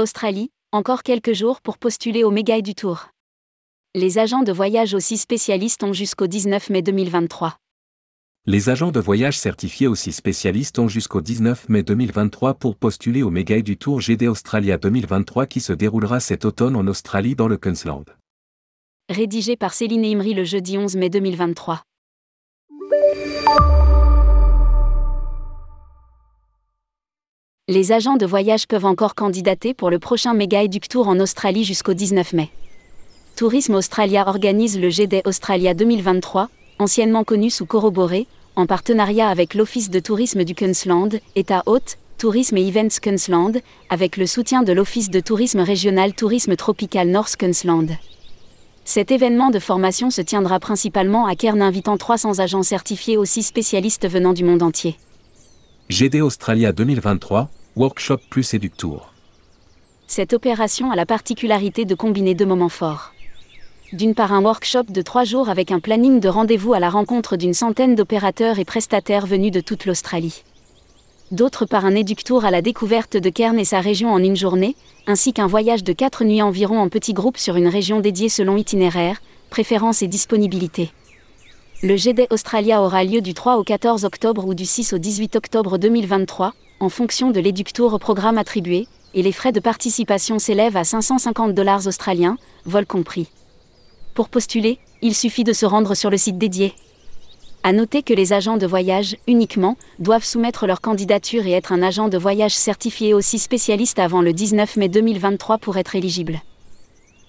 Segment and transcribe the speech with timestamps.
[0.00, 3.08] Australie, encore quelques jours pour postuler au Mégaï du Tour.
[3.94, 7.56] Les agents de voyage aussi spécialistes ont jusqu'au 19 mai 2023.
[8.46, 13.30] Les agents de voyage certifiés aussi spécialistes ont jusqu'au 19 mai 2023 pour postuler au
[13.30, 17.58] Mégaï du Tour GD Australia 2023 qui se déroulera cet automne en Australie dans le
[17.58, 18.06] Queensland.
[19.10, 21.82] Rédigé par Céline Imri le jeudi 11 mai 2023.
[27.70, 31.62] Les agents de voyage peuvent encore candidater pour le prochain Méga Educ Tour en Australie
[31.62, 32.50] jusqu'au 19 mai.
[33.36, 36.48] Tourisme Australia organise le GD Australia 2023,
[36.80, 42.56] anciennement connu sous Corroboré, en partenariat avec l'Office de tourisme du Queensland, État hôte, Tourisme
[42.56, 43.52] et Events Queensland,
[43.88, 47.90] avec le soutien de l'Office de tourisme régional Tourisme Tropical North Queensland.
[48.84, 54.08] Cet événement de formation se tiendra principalement à Cairn invitant 300 agents certifiés aussi spécialistes
[54.08, 54.96] venant du monde entier.
[55.88, 59.12] GD Australia 2023, Workshop plus Eductour.
[60.08, 63.12] Cette opération a la particularité de combiner deux moments forts.
[63.92, 67.36] D'une part un workshop de trois jours avec un planning de rendez-vous à la rencontre
[67.36, 70.42] d'une centaine d'opérateurs et prestataires venus de toute l'Australie.
[71.30, 74.74] D'autre part un éductour à la découverte de Cairn et sa région en une journée,
[75.06, 78.56] ainsi qu'un voyage de quatre nuits environ en petits groupes sur une région dédiée selon
[78.56, 80.90] itinéraire, préférences et disponibilité.
[81.84, 85.36] Le GD Australia aura lieu du 3 au 14 octobre ou du 6 au 18
[85.36, 90.76] octobre 2023, en fonction de l'éductour au programme attribué, et les frais de participation s'élèvent
[90.76, 93.28] à 550 dollars australiens, vol compris.
[94.14, 96.72] Pour postuler, il suffit de se rendre sur le site dédié.
[97.62, 101.82] À noter que les agents de voyage, uniquement, doivent soumettre leur candidature et être un
[101.82, 106.40] agent de voyage certifié aussi spécialiste avant le 19 mai 2023 pour être éligible.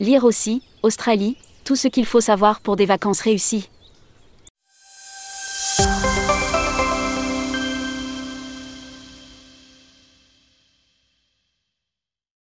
[0.00, 3.68] Lire aussi, Australie, tout ce qu'il faut savoir pour des vacances réussies.